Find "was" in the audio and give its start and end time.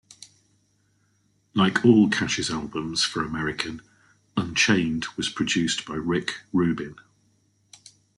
5.15-5.29